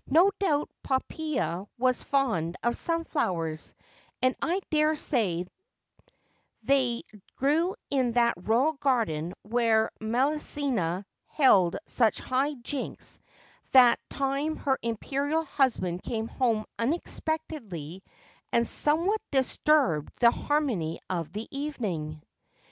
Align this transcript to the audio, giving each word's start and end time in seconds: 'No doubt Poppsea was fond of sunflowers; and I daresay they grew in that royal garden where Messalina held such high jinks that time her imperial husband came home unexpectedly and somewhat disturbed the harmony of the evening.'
'No 0.18 0.30
doubt 0.38 0.70
Poppsea 0.84 1.66
was 1.76 2.04
fond 2.04 2.54
of 2.62 2.76
sunflowers; 2.76 3.74
and 4.22 4.36
I 4.40 4.60
daresay 4.70 5.42
they 6.62 7.02
grew 7.34 7.74
in 7.90 8.12
that 8.12 8.34
royal 8.36 8.74
garden 8.74 9.34
where 9.42 9.90
Messalina 10.00 11.04
held 11.26 11.78
such 11.84 12.20
high 12.20 12.54
jinks 12.54 13.18
that 13.72 13.98
time 14.08 14.54
her 14.54 14.78
imperial 14.82 15.44
husband 15.46 16.04
came 16.04 16.28
home 16.28 16.64
unexpectedly 16.78 18.04
and 18.52 18.68
somewhat 18.68 19.20
disturbed 19.32 20.12
the 20.20 20.30
harmony 20.30 21.00
of 21.10 21.32
the 21.32 21.48
evening.' 21.50 22.22